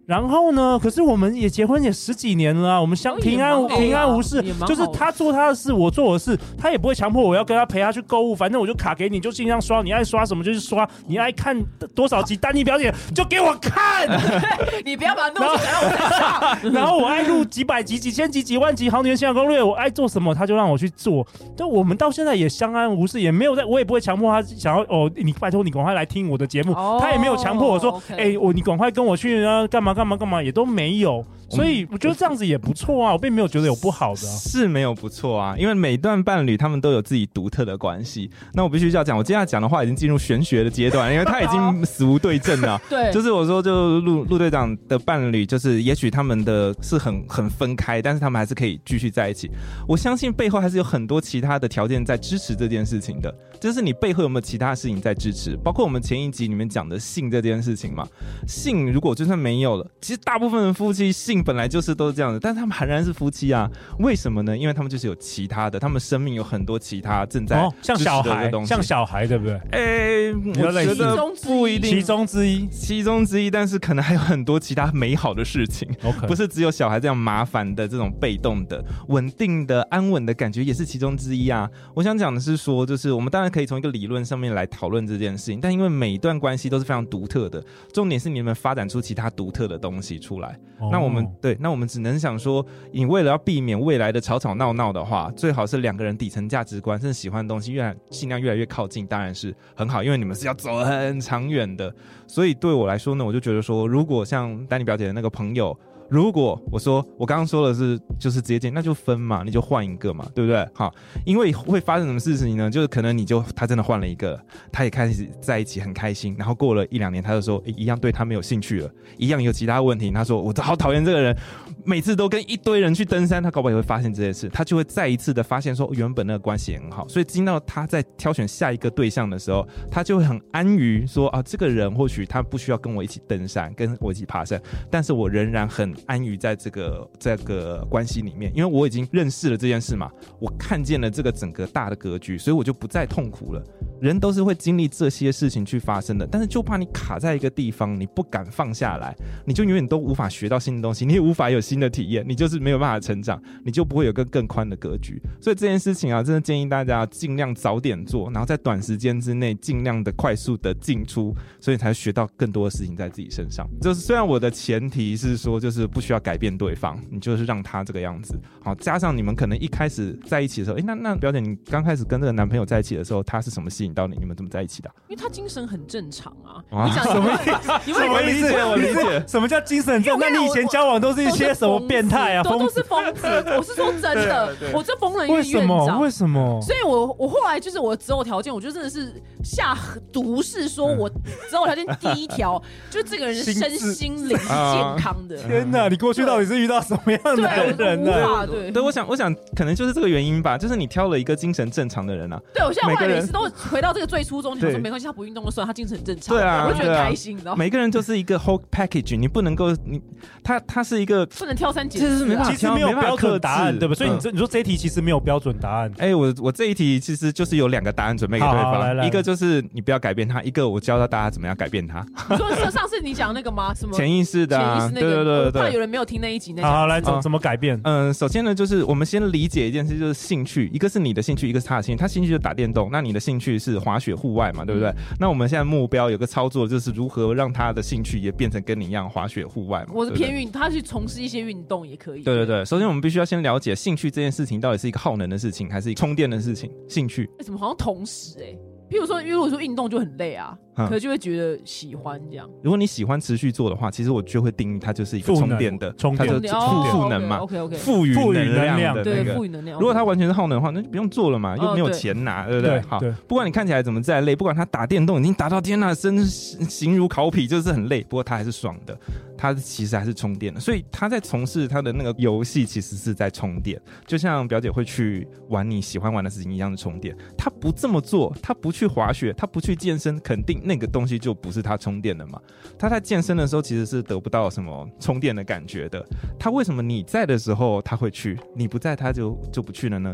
[0.06, 0.80] 然后呢？
[0.82, 11.58] 可是我们也结婚也十几年了啊，我们相平安平安无事就是他做他的事，我做我的事，他也不会强迫我要跟他陪他去购物，反正我就卡给你，就尽量刷，你爱刷什么就去刷， 你爱看
[11.96, 14.08] 多少集丹妮表姐就给我看，
[14.84, 16.74] 你不要把怒气转到我身上。
[16.74, 21.26] 然后我爱录几百集、几千集、几万集《好女人形象攻略》，我爱做什么他就让我去做。
[21.56, 31.26] 但我们到现在也相安无事，也没有在，我也不会强迫他想要哦，你拜托你赶快来听我的节目，哦他也没有强迫我说哎，我你赶快跟我去啊，干嘛干嘛干嘛，也都没有。
[31.50, 34.38] 所以我觉得这样子也不错啊，我并没有觉得有不好的啊。
[34.38, 38.32] 是没有不错啊，因为每段伴侣他们都有自己独特的关系。
[38.54, 42.82] 那我必须要讲，我接下来讲的话已经进入玄学的阶段，因为他已经死无对证了。
[42.90, 49.52] 对，就是我说，就陆陆队长的伴侣，就是也许他们的是很很分开，但是他们还是可以继续在一起。
[49.86, 53.34] 我相信背后还是有很多其他的条件在支持这件事情的。
[53.60, 55.58] 就是你背后有没有其他事情在支持？
[55.58, 58.08] 包括我们前一集里面讲的性这件事情嘛。
[58.48, 63.70] 性如果就算没有了，其实大部分的夫妻性本来就是都是这样的，但是他们仍然是夫妻啊。
[64.00, 64.58] 为什么呢？
[64.58, 69.54] 因为他们就是有其他的，他们生命有很多其他正在哦，像小孩，像小孩，对不对？
[69.72, 75.88] 哎、欸，我觉得不一定，其中之一，其中之一，但是可能还有很多其他美好的事情。
[76.04, 81.70] OK，不是只有小孩这样麻烦的这种被动的、稳定的、安稳的感觉，也是其中之一啊。
[81.94, 87.64] 我想讲的是说，就是我们当然可以从一个理论上面来讨论这件事情，但因为每一段关系都是非常独特的，
[87.94, 90.58] 重点是你们发展出其他独特的东西出来。
[90.80, 101.94] 哦、那我们对，那我们只能想说，你为了要避免未来的吵吵闹闹的话，最好是两个人底层价值观甚至喜欢的东西越来尽量越来越靠近，当然是很好，因为你们是要走很长远的。
[102.28, 105.78] 所以对我来说呢，我就觉得说，如果像丹尼表姐的那个朋友。
[106.12, 110.68] 如果我说我刚刚说的是就是直接见，那就分嘛，你就换一个嘛，对不对？
[110.74, 110.94] 好，
[111.26, 112.70] 因为会发生什么事情呢？
[112.70, 114.38] 就是可能你就他真的换了一个，
[114.74, 120.12] 他也开始在一起很开心，然后过了一两年，他就说一样对他没有兴趣了，一样有其他问题。
[120.12, 121.38] 他说我好讨厌这个人，
[121.86, 135.92] 每次都跟一堆人去登山，他搞不好也会发现这件事，他就会再一次的发现说原本那个关系很好，所以经到他在挑选下一个对象的时候，他就会很安于说啊，这个人或许他不需要跟我一起登山，跟我一起爬山，但是我仍然很。
[136.08, 143.64] 安于在这个这个关系里面，因为我已经认识了这件事嘛，我看见了这个整个大的格局，所以我就不再痛苦了。
[144.02, 155.22] 人都是会经历这些事情去发生的，但是就怕你卡在一个地方，你不敢放下来，你就永远都无法学到新的东西，你也无法有新的体验，你就是没有办法成长，你就不会有个更宽的格局。
[155.40, 163.70] 所以这件事情啊，真的建议大家尽量早点做，然后在短时间之内尽量的快速的进出，所以才学到更多的事情在自己身上。
[163.82, 168.36] 就是虽然我的前提是说，就是不需要改变对方，你就是让他这个样子。
[168.64, 173.91] 好，加上你们可能一开始在一起的时候，诶，那那表姐，你刚开始跟这个男朋友在一起的时候，他是什么性？
[173.92, 174.16] 引到你？
[174.18, 174.90] 你们怎么在一起的？
[175.10, 176.64] 因为他精神很正常啊。
[176.72, 177.38] 啊你讲什么
[177.86, 178.54] 你为什么意思？
[178.64, 180.18] 我理解什么叫精神正？
[180.18, 182.44] 那你以前交往都是一些什么变态啊？
[182.44, 183.28] 都都是疯子。
[183.58, 186.00] 我是说真的，我这疯人院为什么？
[186.00, 186.62] 为什么？
[186.62, 189.78] 所以我我后来就是我择偶条件，我觉得真的是下
[190.14, 191.10] 毒誓，说我
[191.50, 195.36] 择偶条件第一条 就这个人身心灵是健康的。
[195.38, 198.48] 天哪，你过去到底是遇到什么样的人呢？
[198.48, 202.40] 对，对，我想，我想可能就是这个原因吧，就是你挑了一个精神正常的人啊。
[202.54, 206.36] 对，我现在后来每次都回到这个最初衷，就说没关系，他不运动就算，他精神正常。
[206.36, 207.58] 对啊，我觉得开心，你知道吗？
[207.58, 210.02] 每个人就是一个 whole package，你不能够你
[210.44, 213.96] 他他是一个不能挑三拣四，其实没办法，其实没有标准答案，对吧？
[213.96, 215.92] 所以你这你说这一题其实没有标准答案。
[215.98, 222.06] 哎，我我这一题其实就是有两个答案准备给对方，一个就是你不要改变他，一个我教到大家怎么样改变他。
[222.30, 223.74] 你 说说上次你讲那个吗？
[223.74, 224.58] 什么潜意识的？
[224.58, 225.62] 潜意识那个，对对对对。
[225.62, 227.80] 怕有人没有听那一集，那好来怎怎么改变？
[227.84, 232.02] 嗯，首先呢，就是我们先理解一件事，就是兴趣，一个是你的兴趣，一个是他的兴趣。
[232.02, 234.94] 他兴趣就打电动，那你的兴趣是滑雪户外嘛，对不对？
[235.20, 239.94] 那我们现在目标有个操作，就是如何让他的兴趣也变成跟你一样滑雪户外嘛。
[239.94, 242.24] 我是偏运，他去从事一些运动也可以。
[242.24, 246.72] 对对对，首先我们必须要先了解兴趣这件事情到底是一个耗能的事情，还是一个充电的事情？
[246.88, 247.30] 兴趣？
[247.40, 248.60] 为什么好像同时哎、欸？
[248.90, 250.58] 譬如说，如果说运动就很累啊。
[250.76, 252.50] 可就会觉得喜欢这样。
[252.62, 259.80] 如果你喜欢持续做的话，其实我就会定义它就是一个充电的，充电的负负能嘛，OK OK，赋予能量的对，赋予能量。
[259.80, 262.82] 如果它完全是耗能的话，那就不用做了嘛，又没有钱拿，对不对？
[262.82, 268.98] 好，不管你看起来怎么再累，不管他打电动已经打到天呐，身形如烤皮，就是很累，不过他还是爽的，
[269.38, 270.60] 他其实还是充电的。
[270.60, 277.16] 所以他在从事他的那个游戏，其实是在充电，就像表姐会去玩你喜欢玩的事情一样的充电。
[277.38, 281.32] 他不这么做，他不去滑雪，他不去健身，肯定那个东西就。
[281.42, 282.40] 不是他充电的嘛？
[282.78, 286.06] 他在健身的时候其实是得不到什么充电的感觉的。
[286.38, 290.14] 他为什么你在的时候他会去，你不在他就就不去了呢？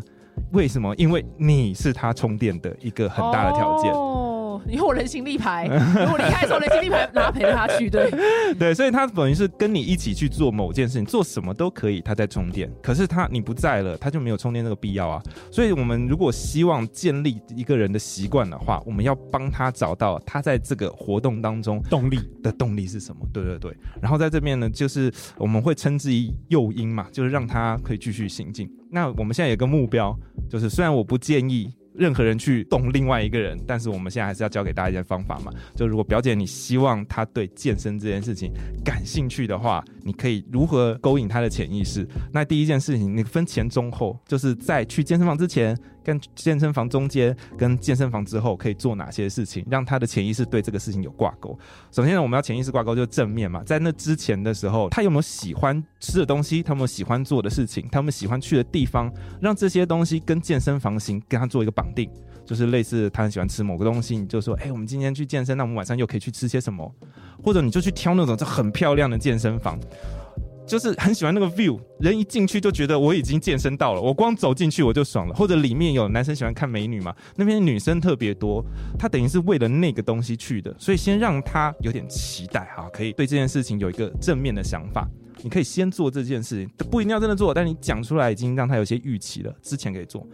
[0.53, 0.95] 为什么？
[0.95, 3.91] 因为你是他充电的一个很大的条件。
[4.69, 8.11] 以后我人形立牌，如果离开的时候人形立牌 拿陪着他去，对
[8.57, 12.71] 对，所以他等于是跟你一起去做某件事情，做什么都可以，他在充电。
[12.81, 15.21] 可是他你不在了，他就没有充电这个必要啊。
[15.51, 23.21] 所以我们如果希望建立一个人的习惯的话，我们要帮他找到他在这个活动当中动力的动力是什么？
[23.33, 23.75] 对对对。
[24.01, 28.69] 然后在这边呢，就是我们会称之为诱因嘛，就是让他可以继续行进。
[28.91, 30.17] 那我们现在有个目标，
[30.49, 31.73] 就是虽然我不建议。
[31.97, 35.51] 任何人去动另外一个人，但是我们现在还是要教给大家一些方法嘛。
[35.75, 38.51] 就如果表姐你希望他对健身这件事情
[38.85, 42.07] 感兴趣的话，你可以如何勾引他的潜意识？
[42.31, 45.77] 那第一件事情，你分前中后，就是在去健身房之前。
[46.07, 51.59] 跟健身房中间，跟健身房之后可以做哪些事情，让他的潜意识对这个事情有挂钩？
[51.91, 53.61] 首先呢，我们要潜意识挂钩，就是正面嘛。
[53.65, 56.63] 在那之前的时候，他有没有喜欢吃的东西？
[56.63, 57.85] 他有没有喜欢做的事情？
[57.91, 59.11] 他们喜欢去的地方？
[59.41, 62.09] 让这些东西跟健身房型跟他做一个绑定，
[62.45, 66.89] 就是类似他很喜欢吃某个东西，你就说，哎、我们今天去健身，那我们晚上又可以去吃些什么？
[67.43, 69.77] 或者你就去挑那种就很漂亮的健身房。
[70.67, 75.33] 就是很喜欢那个 view，人一进去就觉得我已经健身到了，我光走进去我就爽了。
[75.33, 78.63] 或者里面有男生喜欢看美女嘛，那边女生特别多，
[78.99, 85.07] 他等于是为了那个东西去的，所以先让他有点期待哈，可以对这件事情有一个正面的想法。
[85.43, 90.25] 你可以先做这件事情，不一定要真的做，但你讲出来已经让他有些预期了，之前可以做。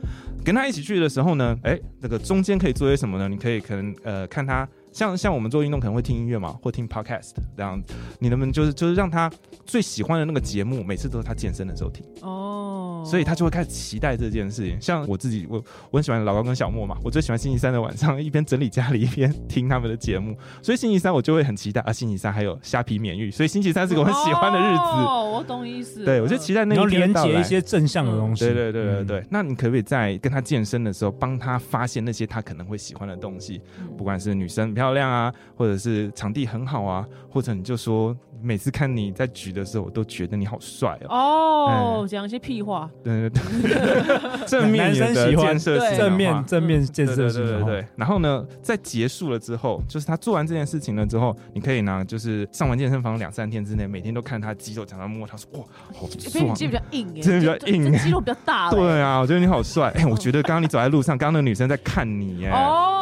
[0.43, 3.27] 跟他一起去的时候呢，哎，那个中间可以做些什么呢？
[3.27, 4.67] 你可以可能呃看他。
[4.93, 7.81] 像像我们做运动可能会听音乐嘛，或听 podcast 这样，
[8.19, 9.29] 你能不能就是就是让他
[9.65, 14.79] 最喜欢的那个节目，每次都是他健身的时候听哦，所以他就会开始期待这件事情。
[14.79, 15.57] 像我自己，我
[15.89, 21.91] 我很喜欢老高跟小莫嘛，我最喜欢星期三的晚上一边整理家里一边听他们的节目，所以星期三我就会很期待啊。
[21.91, 24.79] 星期三还有虾皮免疫，所以星期三是个我很喜欢的日子。
[24.79, 26.03] 哦，我懂意思。
[26.05, 28.45] 对，我就期待那个连接一些正向的东西。
[28.45, 29.25] 对对对对对。
[29.29, 33.61] 那你可不可以在跟他健身的时候，帮他发现那些他可能会喜欢的东西？
[33.97, 35.33] 不管是女生很漂亮啊。
[35.55, 42.01] 或者是场地很好啊，或者你就说每次看你在举的时候，我都觉得你好帅哦。
[42.01, 42.89] 哦，讲一些屁话。
[43.03, 47.45] 对对对， 正面男生喜欢正面正面建设性。
[47.45, 47.85] 对对对。
[47.95, 58.71] 然后呢，在结束了之后，就是他做完这件事情了之后，你可以呢，就是上完健身房两三天之内，每天都看他肌肉，常常摸他说哇，好壮，肌肉比较硬哎，真的比较硬，肌肉比较大。
[58.71, 59.93] 对啊，我觉得你好帅。
[59.95, 62.49] 哎，我觉得刚刚你走在路上，刚刚那个女生在看你耶。
[62.49, 62.92] 哦，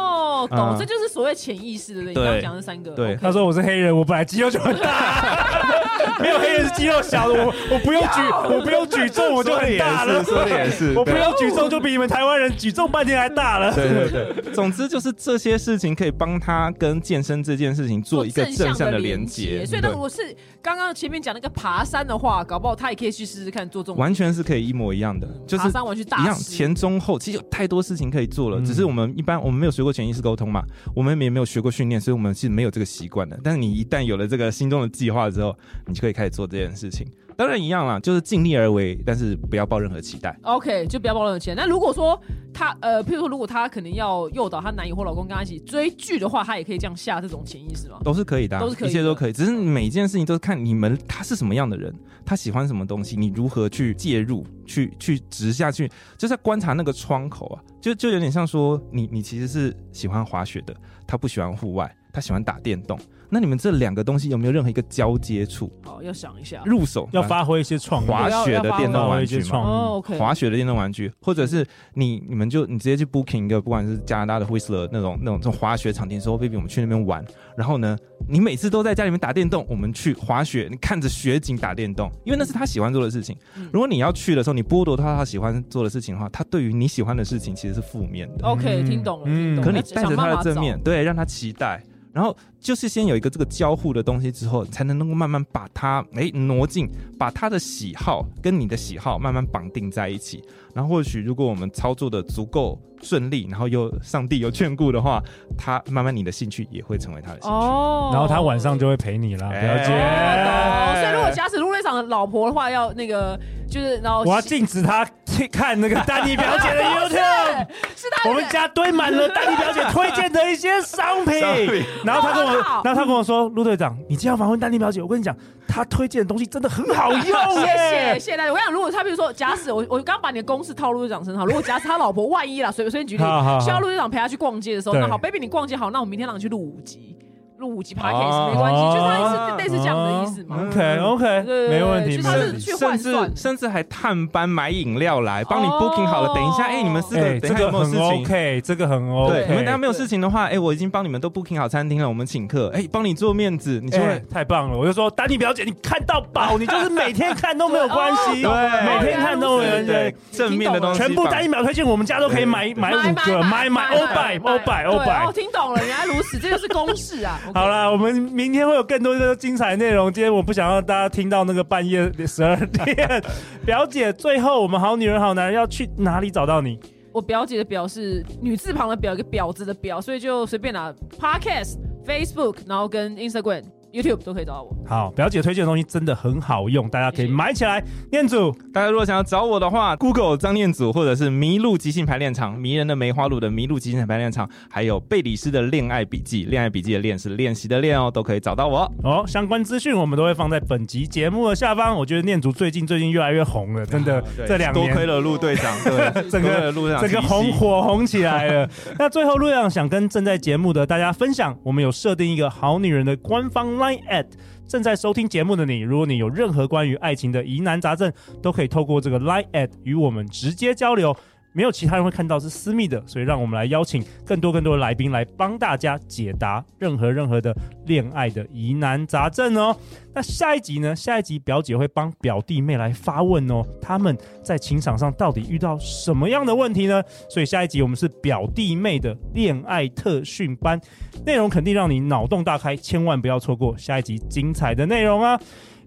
[0.48, 2.12] 懂，这就是所谓潜意识的。
[2.12, 2.42] 对。
[2.42, 5.61] 讲的三个，对，他说我是黑人，我本来肌肉就很大，
[6.20, 8.20] 没有黑人是肌肉小的，我我不用举，
[8.54, 10.22] 我不用举重，我就很大了。
[10.24, 13.74] 说的也是， 我不用举重就比你们台湾人举重半天还大了。
[13.74, 19.64] 对对对，总之就是这些事情可以帮他跟健身这件事情做一个正向的连接。
[19.64, 30.62] 所以，呢，我是刚刚前面讲那个爬山的话，搞不好他也可以去试试看做这种，完全是可以一模一样的，就是爬山完去大一样前中后，其实有太多事情可以做了，只是我们一般我们没有学过潜意识沟沟通嘛，
[30.96, 33.38] 我们也没有学过训练，所以我们是没有这个习惯的。
[33.44, 35.54] 但是你一旦有了这个心中的计划之后，
[35.92, 37.06] 你就可以开始做这件事情。
[37.34, 40.38] 当然一样啦，就是尽力而为，但是不要抱任何期待。
[40.42, 41.54] OK，就不要抱任何期待。
[41.54, 42.20] 那如果说
[42.52, 47.98] 她呃，譬如说，如果她可能要诱导她男友或老公跟她一起追剧的话，她也可以这样下这种潜意识吗？
[48.04, 49.32] 都是可以的，啊，都是可以，一切都可以。
[49.32, 51.92] 只是每件事情都是看你们他是什么样的人，
[52.24, 60.76] 他喜欢什么东西，你如何去介入，去去直下去，就是观察那个窗口啊，就就有点像说，你你其实是喜欢滑雪的，
[61.06, 62.98] 他不喜欢户外，他喜欢打电动。
[63.32, 65.72] 那你们这两个东西有没有任何一个交接处？
[65.86, 77.24] 哦，要想一下，入手要发挥一些创意，滑雪的电动玩具嘛，哦，OK，滑雪的电动玩具，或者是你你们就你直接去 booking 一个，不管是加拿大的 Whistler 那种那种这种滑雪场地，说 baby 我们去那边玩，
[77.56, 77.96] 然后呢，
[78.28, 83.34] 你每次都在家里面打电动，我们去滑雪，你看着雪景打电动，因为那是他喜欢做的事情。
[83.72, 88.46] 如果你要去的时候，你剥夺他他喜欢做的事情的话，他对于你喜欢的事情其实是负面的。
[88.46, 89.72] OK，听懂了，听懂了。
[89.72, 91.82] 可你带着他的正面，对，让他期待。
[92.12, 96.88] 然后就是先有一个这个交互的东西之后，才能能够慢慢把它诶挪进，
[97.18, 100.42] 把他的喜好跟你的喜好慢慢绑定在一起。
[100.74, 105.22] 然后或许如果我们操作的足够顺利，然后又上帝有眷顾的话，
[105.58, 107.56] 他慢慢你的兴趣也会成为他的兴趣。
[107.56, 109.92] 哦，然后他晚上就会陪你了，了解。
[109.92, 117.66] 哦，所以如果假使陆队长的老婆的话，要那个就是然后我要禁止他去看那个丹妮表姐的 YouTube，
[117.96, 118.28] 是他。
[118.30, 121.84] 我们家堆满了丹妮表姐推荐的一些商品。
[122.04, 122.52] 然后他跟我，
[122.84, 125.36] 然后他跟我说，陆队长，你这样访问丹妮表姐，我跟你讲。
[125.74, 128.52] 他推荐的东西真的很好用，谢谢谢谢大家。
[128.52, 133.24] 我想，如果他比如说，假使我我刚把你的公式套路队长身上，如果假设他老婆万一啦，随随便举例，
[133.60, 137.16] 需要陆队长陪他去逛街的时候，那好，baby 你逛街好，那我明天让你去录五集。
[137.62, 140.56] 录五集 podcast 没关系，就他意思类似这样的意思嘛。
[140.66, 142.72] OK OK，没问题，没问题。
[142.76, 146.34] 甚至甚至还探班买饮料来帮你 booking 好了。
[146.34, 149.32] 等一下，哎，你们四个等一下有没有事情？OK，这个很 OK。
[149.32, 153.80] 对，你们等下没有事情的话，哎，我已经帮你们都 booking 好餐厅了，我们请客，哎，帮你做面子。
[153.80, 165.24] 你说太棒了，我就说丹妮表姐，你看到饱， 你就是每天看都没有关系， 对，每天看都没有对正面的东西，全部丹妮表推荐，我们家都可以买买五个，买买欧百欧百欧百。
[165.26, 167.38] 哦，听懂了，原来如此，这就是公式啊。
[167.54, 168.12] 好了，我们。
[168.32, 170.12] 明天会有更多的精彩内容。
[170.12, 173.22] 今天我不想让大家听到那个半夜十二点。
[173.64, 176.78] 表姐，最后我们好女人好男人要去哪里找到你？
[177.12, 181.76] 我表姐的表是女字旁的表，一个婊子的婊，所以就随便拿 Podcast、
[182.06, 183.64] Facebook，然后跟 Instagram。
[183.92, 184.74] YouTube 都可以找到我。
[184.86, 187.82] 好，表姐推荐的东西真的很好用，大家可以买起来。
[188.10, 198.90] 念祖，大家如果想要找我的话，Google 张念祖，或者是麋鹿即兴排练场，迷人的梅花鹿的麋鹿即兴排练场，还有贝里斯的恋爱笔记，恋爱笔记的恋是练习的练哦，都可以找到我。
[199.02, 201.94] 哦，相关资讯我们都会放在本集节目的下方。
[201.94, 208.68] 我觉得念祖最近最近越来越红了，真的，啊、这两年多亏了陆队长， 对，整个陆队长整个红火红起来了。
[208.98, 214.26] 那最后陆队长想跟正在节目的大家分享，我们有设定一个好女人的官方 Line at。
[214.68, 218.10] 正在收听节目的你，如果你有任何关于爱情的疑难杂症，
[218.40, 221.14] 都可以透过这个 Line at 与我们直接交流。
[221.52, 227.54] 没有其他人会看到是私密的，所以让我们来邀请更多更多的来宾来帮大家解答任何任何的
[227.86, 229.76] 恋爱的疑难杂症哦。
[230.14, 230.94] 那下一集呢？
[230.94, 237.02] 下一集表姐会帮表弟妹来发问哦，他们在情场上到底遇到什么样的问题呢？
[237.30, 240.80] 所以下一集我们是表弟妹的恋爱特训班，
[241.24, 245.40] 内容肯定让你脑洞大开，千万不要错过下一集精彩的内容啊！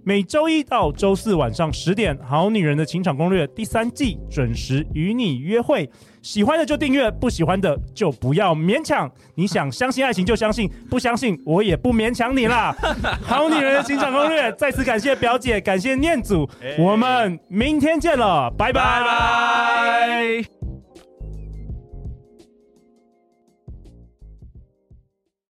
[0.07, 5.89] 每周一到周四晚上十点，《好女人的情场攻略》第三季准时与你约会。
[6.21, 9.11] 喜欢的就订阅，不喜欢的就不要勉强。
[9.33, 12.71] 你想相信爱情就相信， 不相信我也不勉强你啦。
[13.23, 16.47] 《好女人的情场攻略》再次感谢表姐，感谢念祖，
[16.77, 20.64] 我们明天见了，拜拜拜。